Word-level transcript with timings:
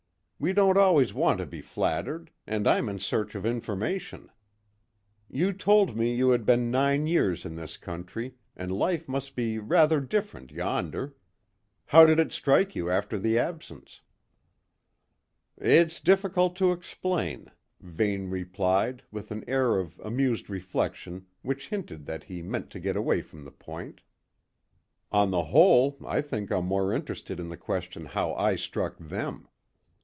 "We 0.43 0.53
don't 0.53 0.75
always 0.75 1.13
want 1.13 1.37
to 1.39 1.45
be 1.45 1.61
flattered, 1.61 2.31
and 2.47 2.67
I'm 2.67 2.89
in 2.89 2.97
search 2.97 3.35
of 3.35 3.45
information. 3.45 4.31
You 5.29 5.53
told 5.53 5.95
me 5.95 6.15
you 6.15 6.31
had 6.31 6.47
been 6.47 6.71
nine 6.71 7.05
years 7.05 7.45
in 7.45 7.55
this 7.57 7.77
country, 7.77 8.33
and 8.55 8.71
life 8.71 9.07
must 9.07 9.35
be 9.35 9.59
rather 9.59 9.99
different 10.01 10.49
yonder. 10.51 11.15
How 11.85 12.07
did 12.07 12.17
it 12.19 12.31
strike 12.31 12.75
you 12.75 12.89
after 12.89 13.19
the 13.19 13.37
absence?" 13.37 14.01
"It's 15.59 15.99
difficult 15.99 16.55
to 16.55 16.71
explain," 16.71 17.51
Vane 17.79 18.27
replied 18.27 19.03
with 19.11 19.29
an 19.29 19.43
air 19.47 19.77
of 19.77 19.99
amused 19.99 20.49
reflection 20.49 21.27
which 21.43 21.69
hinted 21.69 22.07
that 22.07 22.23
he 22.23 22.41
meant 22.41 22.71
to 22.71 22.79
get 22.79 22.95
away 22.95 23.21
from 23.21 23.45
the 23.45 23.51
point. 23.51 24.01
"On 25.11 25.29
the 25.29 25.43
whole, 25.43 25.97
I 26.03 26.19
think 26.19 26.49
I'm 26.49 26.65
more 26.65 26.91
interested 26.95 27.39
in 27.39 27.49
the 27.49 27.57
question 27.57 28.05
how 28.07 28.33
I 28.33 28.55
struck 28.55 28.97
them. 28.97 29.47